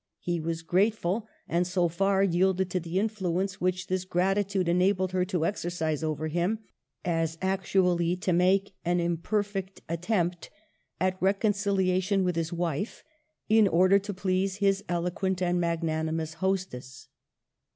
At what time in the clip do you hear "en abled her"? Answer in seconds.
4.67-5.25